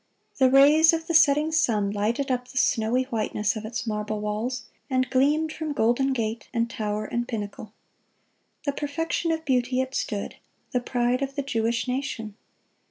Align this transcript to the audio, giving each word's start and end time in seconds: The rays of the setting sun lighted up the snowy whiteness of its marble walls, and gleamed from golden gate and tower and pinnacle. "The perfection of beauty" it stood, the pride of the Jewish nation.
The 0.39 0.49
rays 0.49 0.93
of 0.93 1.05
the 1.05 1.13
setting 1.13 1.51
sun 1.51 1.91
lighted 1.91 2.31
up 2.31 2.47
the 2.47 2.57
snowy 2.57 3.03
whiteness 3.03 3.55
of 3.55 3.65
its 3.65 3.85
marble 3.85 4.19
walls, 4.19 4.63
and 4.89 5.07
gleamed 5.11 5.53
from 5.53 5.73
golden 5.73 6.11
gate 6.11 6.49
and 6.51 6.67
tower 6.67 7.05
and 7.05 7.27
pinnacle. 7.27 7.71
"The 8.65 8.71
perfection 8.71 9.31
of 9.31 9.45
beauty" 9.45 9.79
it 9.79 9.93
stood, 9.93 10.37
the 10.71 10.81
pride 10.81 11.21
of 11.21 11.35
the 11.35 11.43
Jewish 11.43 11.87
nation. 11.87 12.33